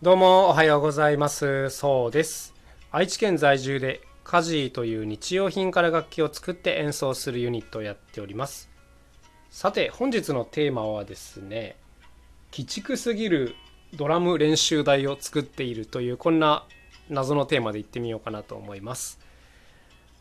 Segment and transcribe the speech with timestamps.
[0.00, 1.70] どうもおはようございます。
[1.70, 2.54] そうです。
[2.92, 8.70] 愛知県在住でカジーという日用品から楽器を作って演奏するユニットをやっております。
[9.50, 11.74] さて本日のテーマはですね、
[12.56, 13.56] 鬼畜すぎる
[13.96, 16.64] ドラム練習台を作っているというこんな
[17.10, 19.18] 謎のテーマでいってみようかなと思います。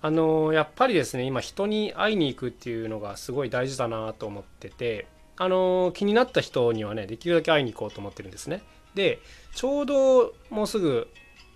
[0.02, 5.06] あのやっぱりですね今人に会いに行くっていうのがすごい大事だなと思ってて
[5.36, 8.64] あの気になった人にはねできるだけ会いに行こうと思ってるんですね
[8.96, 9.20] で
[9.56, 11.08] ちょうどもうすぐ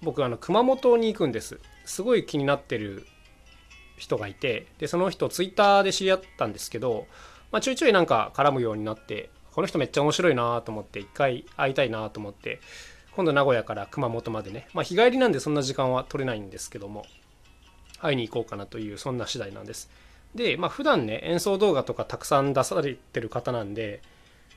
[0.02, 1.60] 僕あの熊本に行くんです。
[1.86, 3.06] すごい気になってる
[3.98, 7.08] 人がいてでその人ツイッターで知り合ったんですけど、
[7.52, 12.60] まあ、ちょいちょいなんか絡むようになってこの人めっちゃ面白いなと思って一回会いたいなと思って
[13.16, 17.06] 今度名古屋から熊本までね、まあ、日帰りなんでそんな時間は取れないんですけども
[18.00, 19.90] 会いに行こうかなというそんな次第なんです。
[20.34, 24.02] でまあ普段ね演奏動画とかたくさん出されてる方なんで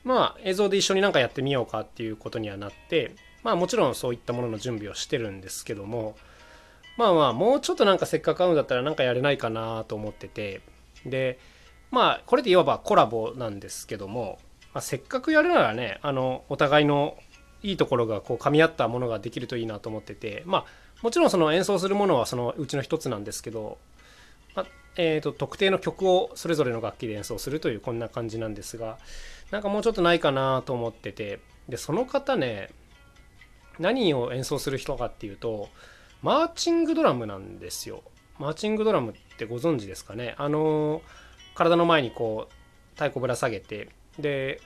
[0.04, 6.16] まあ映像で一緒になんかやってみようかっていうことにはなってまあもちろんそういったものの準備をしてるんですけども
[6.96, 10.61] まあまあもうちょっとなんかせっかく会うんだったらなんかやれないかなと思ってて
[11.06, 11.38] で
[11.91, 14.38] まあこれでいわばコラボなんですけども、
[14.72, 17.16] まあ、せっかくやるならねあのお互いの
[17.62, 20.64] いいところがこう噛み合ったものができるといいなと思っててまあ
[21.02, 23.78] もちろんその演奏するものはそのうちの一つなんですけど、
[24.55, 28.98] まあえー、と特定の曲をそれぞれの楽器で演奏するというこんな感じなんですが
[29.50, 31.41] なんかもうちょっとないかなと思ってて。
[31.69, 32.69] でその方ね
[33.78, 35.69] 何を演奏する人かっていうと
[36.23, 38.03] マーチングドラムなんですよ。
[38.39, 40.34] マーチングドラムってご存知ですかね。
[40.39, 41.03] あの
[41.55, 42.53] 体の前にこう
[42.95, 43.89] 太鼓ぶら下げて。
[44.19, 44.61] で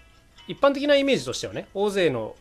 [0.47, 2.37] 一般的なイメージとしてはね大勢の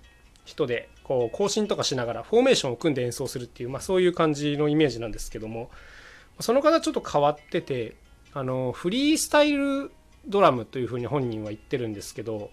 [0.45, 5.69] 人でこう行進とかしながらフォーメーションを組んで演奏するっていう、まあ、そういう感じのイメージなんですけども。
[6.39, 7.95] その方ちょっと変わってて
[8.33, 9.91] あのフリースタイル
[10.27, 12.51] ドラムというふうに本人は言ってるんですけど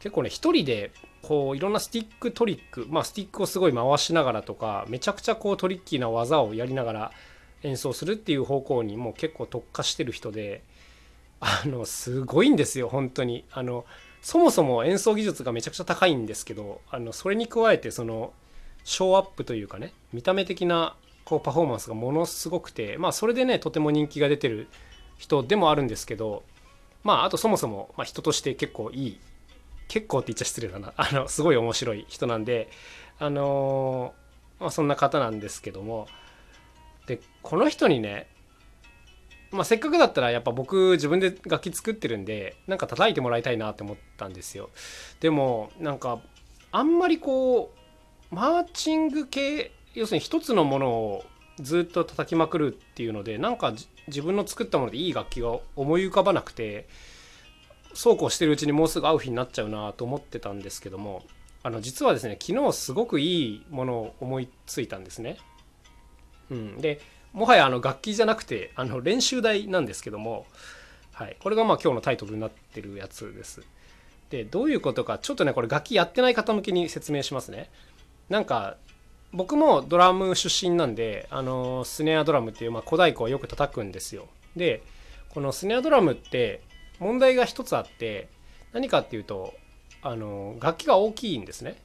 [0.00, 7.12] 結構ね一人でこういろんなスティックトリックまあスティックをすごい回しながらとかめちゃくちゃこうトリッキーな技をやりながら
[7.62, 10.62] 演奏するっていう方向にもう結構特化してる人で
[11.40, 13.44] あのすごいんですよ本当に。
[13.52, 13.84] あの
[14.20, 18.32] そもそも演奏技術がめちゃくちゃ高いんですけどあのそれに加えてその
[18.84, 24.66] ショーアップというかね見た目的なこうパフォーマンスがものすごくてまあそれでねとても人気が出てる
[25.18, 26.42] 人でもあるんですけど
[27.04, 29.20] まああとそもそも、まあ、人として結構いい
[29.88, 30.92] 結構って言っちゃ失礼だな。
[30.96, 32.70] あのすごい面白い人なんで
[33.18, 36.08] あのー、まあ、そんな方なんですけども。
[37.06, 38.28] でこの人にね
[39.50, 44.68] まあ、せっかくだったらやっぱ僕自分で楽器作ってるんでなんか叩いてもらいたいなって思ったんですよ。
[45.20, 46.20] でもなんか
[46.70, 47.72] あんまりこ
[48.30, 51.24] うマーチング系要するに一つのものを
[51.60, 53.74] ずっと叩きまくるっていうのでなんか
[54.06, 56.88] 自分の作ったものでいい楽器が思い浮かばなくて
[57.94, 61.24] そうこうしてるうちにもうすぐ会う日になっちゃうなと思ってたんですけども
[61.62, 65.38] あの実はですね昨日すごくいいものを思いついたんですね。
[66.50, 67.00] うん、で
[67.32, 70.46] もはやあの楽器じゃなくてあの練習台なんですけども、
[71.12, 73.62] はい、これがまあ今日のタイトルになってるやつです。
[74.30, 77.70] でどういうことかちょっとねこれ楽器やってない方向けに説明しますね。
[78.28, 78.76] なんか
[79.32, 84.26] 僕もドラム出身なんであのスネアドラムっていう、まあ、小太鼓をよく叩くんですよ。
[84.56, 84.82] で
[85.28, 86.62] このスネアドラムって
[86.98, 88.28] 問題が一つあって
[88.72, 89.54] 何かっていうと
[90.02, 91.76] あの楽器が大きいんですね。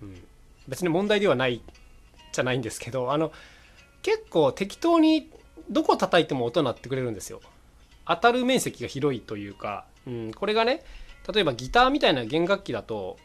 [0.00, 0.22] うん、
[0.68, 1.60] 別に問題ではない
[2.32, 3.32] じゃないんですけどあの
[4.02, 5.30] 結構適当に
[5.68, 7.40] どこ叩いても音鳴ってくれるんですよ。
[8.06, 10.82] 当たる面積が広いというか、うん、これがね
[11.30, 13.18] 例えばギターみたいな弦楽器だと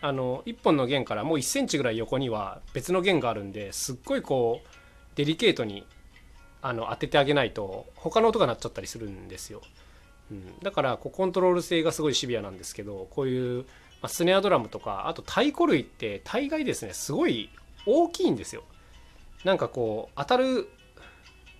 [0.00, 4.68] あの1本の弦からもう1センチぐらい横には別の弦があるんですっごいこう
[5.16, 5.84] デリケートに
[6.62, 9.62] あの当ててあげないと他の音が鳴っちゃったりするんですよ。
[10.30, 13.66] うん、だからこうコントロール性がすごいシビアなんですけどこういう、ま
[14.02, 17.48] あ、スネアドラムとかあと太鼓類って大概ですねすごい
[17.86, 18.62] 大きいんですよ。
[19.44, 20.68] なんかこう当たる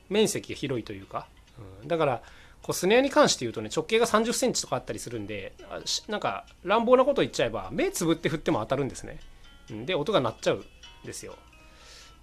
[0.09, 1.27] 面積が広いというか、
[1.83, 2.23] うん、だから
[2.63, 5.55] こうスネアに関して言うとね直径が3 0センチとかあったりするんで
[6.09, 9.19] なんか乱暴なこと言っちゃえば目つぶって振っても当たるんですね、
[9.87, 10.65] で音が鳴っちゃうん
[11.05, 11.37] ですよ。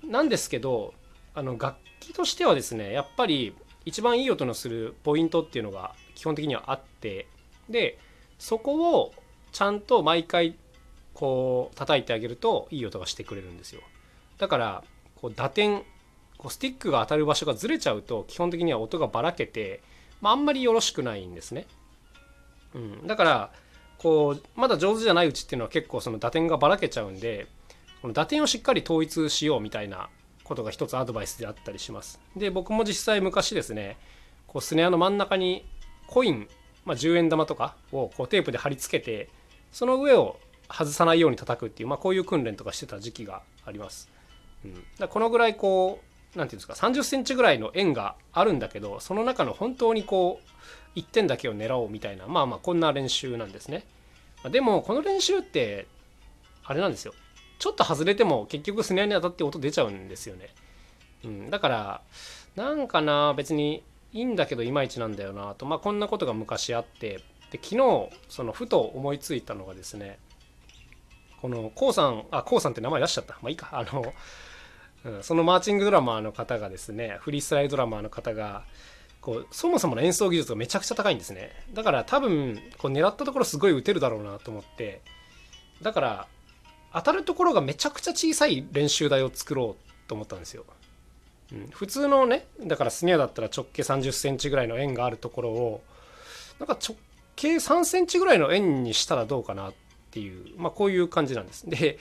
[0.03, 0.93] なんですけど
[1.33, 3.55] あの楽器としてはですねやっぱり
[3.85, 7.27] 一番いい音のするポイントっていうのが基本的にはあって
[7.69, 7.97] で
[8.37, 9.13] そこを
[9.51, 10.55] ちゃんと毎回
[11.13, 13.81] こう叩いてあげるといい音がしてくれるんですよ。
[14.37, 14.83] だから
[15.15, 15.83] こう打点
[16.37, 19.81] こうスティックが当たる場所がずれちゃうと基本的には音がばらけて、
[20.25, 21.67] まあ、あんまりよろしくないんですね。
[22.73, 23.51] うん、だから
[23.99, 27.45] こうまだ上手じゃないうちっていうのは結構その打点がばらけちゃうんで
[28.01, 30.09] この打点をしっかり統一しようみたいな
[30.43, 32.19] ことが一つアドバイスであったりします。
[32.35, 33.97] で僕も実際昔ですね
[34.47, 35.63] こうスネアの真ん中に
[36.07, 36.47] コイン、
[36.85, 39.29] まあ、10円玉とかをこうテープで貼り付けて
[39.71, 40.39] その上を
[40.71, 44.09] 外さないように叩くっていう、まあ、こういう訓練とかしてた時期があります。
[44.65, 50.41] うん、だこのぐらいこう何て言うんですか30センチぐらいの円があるんだけどその中の本当にこ
[50.95, 53.85] う1点だけを狙おうみたいなまあまあこんな練習なんですね。
[54.49, 55.87] でもこの練習って
[56.63, 57.13] あれなんですよ。
[57.57, 60.49] ちょっと外れても結局スネアに当たって音出ちゃうんですよね。
[61.23, 62.01] うん、だから
[62.55, 63.83] なんかな別に
[64.13, 65.65] いいんだけどいまいちなんだよなと。
[65.65, 67.21] まあこんなことが昔あって。
[67.51, 70.17] で昨日そのふと思いついたのがですね
[71.41, 73.33] この k o さんあ k o さんって名前出しちゃった。
[73.41, 73.69] まあいいか。
[73.71, 74.13] あの、
[75.05, 78.63] うん、そのマーチングドラマーの方がですねフリースタイルドラマーの方が
[79.21, 85.01] こうそもそもの演奏技術がめちゃくちゃ高いんですねだから多分こう狙ったところすごい打てるだろうなと思って
[85.81, 86.27] だから
[86.93, 90.63] 当たるところがめちゃくちゃ小さい練習台を作ろうと思ったんですよ。
[91.51, 95.83] うん、普通のねだからスネアだったら直径3 0センチぐらいの円があるところを
[96.59, 96.97] なんか直
[97.35, 99.73] 径3センチぐらいの円にしたらどうかなっ
[100.11, 101.69] ていう、まあ、こういう感じなんです。
[101.69, 101.99] で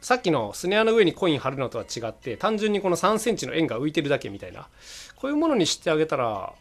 [0.00, 4.68] さっきのスネアの上にコイン貼るのとは違って単純にこの3センチの円が浮いてるだけみたいな。
[5.16, 6.52] こういうものにしてあげたら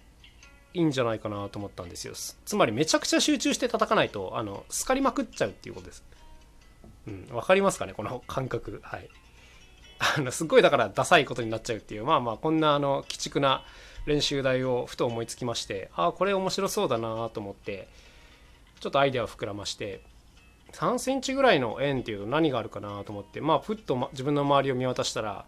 [0.73, 2.13] いいんじゃないかなと思ったんですよ。
[2.15, 6.03] つまりめちゃくちゃ集中して叩かないとあのスカりまくっちゃうっていうことです。
[7.07, 8.81] うん、分かりますかねこの感覚。
[8.83, 9.09] はい。
[10.17, 12.05] あのすっごいだからダサいことになっちゃうっていう。
[12.05, 13.63] まあまあこんなあの鬼畜な
[14.07, 17.87] 練習台をふと思いつきましてああこれ面白そうだなと思って
[18.79, 20.01] ちょっとアイデアを膨らまして
[20.73, 25.45] 3センチぐらいの円っていうと何があるかなと思ってまあふっと、自分の周りを見渡したら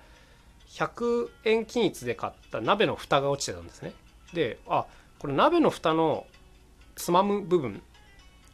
[0.69, 3.93] 100円均一で買った鍋の蓋が落ちてたんですね。
[4.33, 4.85] であ
[5.17, 6.25] これ鍋の蓋の
[6.95, 7.81] つまむ部分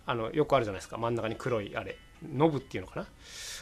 [0.05, 0.97] あのよくあるじゃないですか。
[0.97, 1.97] 真ん中に黒いあれ
[2.33, 3.07] ノブっていうのかな。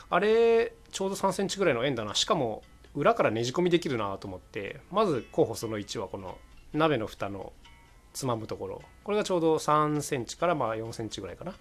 [0.10, 2.16] あれちょうど3センチぐらいの円だな。
[2.16, 2.64] しかも
[2.94, 6.38] 裏からねじ込みできるなと思ってまず候補その1はこの
[6.74, 7.54] 鍋の蓋の
[8.14, 8.82] つまむところ。
[9.04, 11.54] これがちょうど3センチからまあ4センチぐらいかな、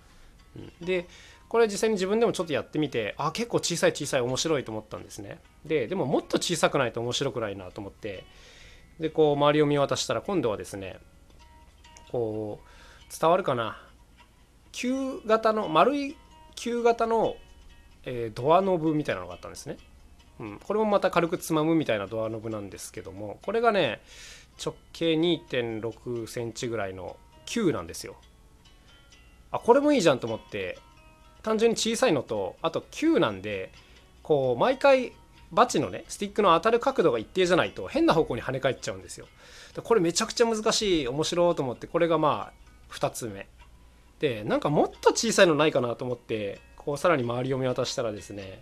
[0.56, 1.06] うん、で
[1.52, 5.38] これ実際に自分でもちょっとやってみてあ結構小さい小さい面白いと思ったんですね。
[5.66, 8.24] ででももっと小さくないと面白くないなと思って
[8.98, 10.96] でこう周りを見渡したら今度はですね
[12.10, 13.78] こう伝わるかな。
[14.72, 16.16] 球型の丸い
[16.54, 17.36] 球型の、
[18.06, 19.76] えー、ドアノブみたいなのがあったんですね、
[20.40, 24.00] うん、これもまた軽くつまむみたいなドアノブなんですけどもこれがね
[24.64, 28.16] 直径2.6センチぐらいの球なんですよ。
[29.50, 30.78] あこれもいいじゃんと思って
[31.42, 33.72] 単純に小さいのとあと球なんで
[34.22, 35.12] こう毎回
[35.50, 39.26] バチのねスティックの当たる角度が一定じゃないと変な方向に跳ね返っちゃうんですよ。
[39.82, 42.52] これめちゃくちゃ難しい面白いと思ってこれがま
[42.90, 43.48] あ2つ目。
[44.20, 48.60] でなんかもっと小さいのないかなと思ってこうさらに周りを見渡したらですね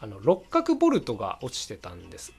[0.00, 2.32] あの六角ボルトが落ちてたんです。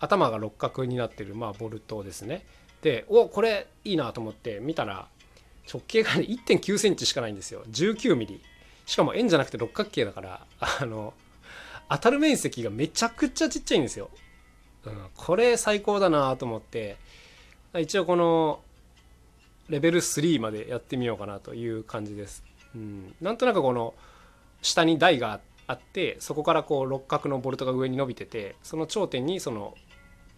[0.00, 2.44] 頭が六角になってるまあボルトですね。
[2.82, 5.08] でおこれいいなと思って見たら
[5.70, 7.62] 直径がね1 9センチしかないんですよ。
[7.70, 8.40] 19ミリ。
[8.86, 10.46] しかも円じゃなくて六角形だから
[10.80, 11.12] あの
[11.90, 14.10] 当たる面積がめちゃくちゃちっちゃいんですよ、
[14.84, 16.96] うん、これ最高だなと思って。
[17.76, 18.60] 一応この
[19.68, 22.42] レベル3までやってみようかなという感じです。
[22.74, 23.94] うん、なんとなくこの
[24.62, 29.74] 下に台があってそこからこう六角のボルトが上に伸びててその頂点にその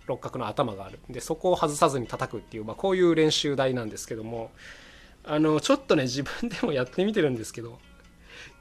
[0.07, 0.99] 六角の頭がある。
[1.09, 4.51] でそこを外さずに叩くっていう、まあ、こういう練習台なんですけども。
[5.25, 7.79] あのちょっとね自分でもやってみてるんですけど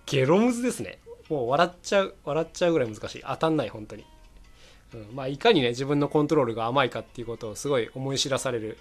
[0.05, 0.99] ゲロムズですね。
[1.29, 3.23] もう笑っちゃう笑っちゃうぐらい難しい。
[3.25, 4.05] 当たんない本当に、
[4.93, 8.77] うん、まあいかにね自分のコントロールが甘いかっていうことをすごい思い知らされる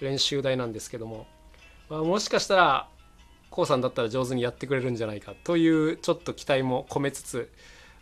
[0.00, 1.26] 練習台なんですけども、
[1.88, 2.88] まあ、もしかしたら
[3.54, 7.50] k o さんだったら上手にやってくれるんじゃないかというちょっと期待も込めつつ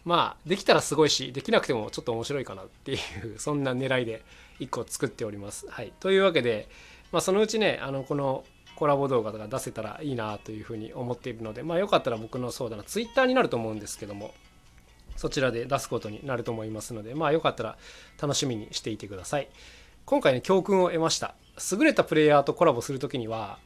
[0.04, 2.98] まあできたらすごいしできなくてもちょっと面白いかなっていう
[3.38, 4.22] そんな狙いで
[4.60, 5.66] 1個作っております。
[5.68, 6.68] はい、というわけで、
[7.12, 8.44] まあ、そのうちねあのこの
[8.80, 14.32] コラボ動画が出せたらいいなというふうに思っているのでまあよかったら僕のそうだな Twitter になると思うんですけども
[15.16, 17.76] そちらで出すことになると思いますのでまあよかったら
[18.20, 19.48] 楽しみにしていてください。
[20.06, 21.34] 今回ね教訓を得ました。
[21.70, 23.58] 優れたプレイヤーとコラボする時には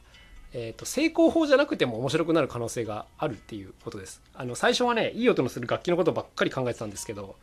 [0.57, 4.21] えーと、成功法じゃなくても面白くなる可能性があるっていうことです。
[4.33, 7.35] あの最初はねいい音のする楽器のことばっかり考えてたんですけど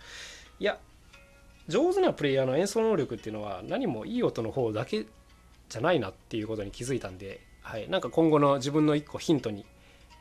[0.58, 0.78] いや
[1.68, 5.06] 上手なプレイヤーの演奏能力っていうのは何もいい音の方だけ
[5.68, 9.64] じゃないなっていうことに気づいたんで、はい、なんか今後の自分の一個ヒントに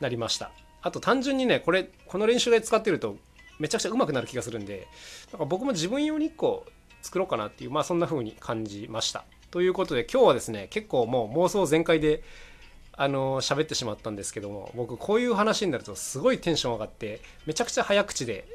[0.00, 0.50] なりました。
[0.82, 3.16] あと単純にねこれこの練習で使ってると
[3.58, 4.88] めちゃくちゃ上手くなる気がするんで
[5.30, 6.66] なんか僕も自分用に1個
[7.02, 9.24] 作ろうかなっていうまあそんな風に感じました。
[9.50, 12.22] ということで今日はですね結構もう妄想全開で
[12.94, 18.46] あの喋ってしまったんですけども僕こういう話になるとすごいテンション上がってめちゃくちゃ早口で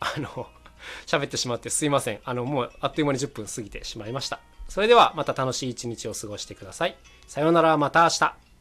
[0.00, 0.48] あの
[1.06, 6.96] 喋ってしまってすいませんあのもうあっという間に10分過ぎてしまいましたそれではまた楽しい一日を過ごしてください
[7.32, 8.51] さようならまた明日。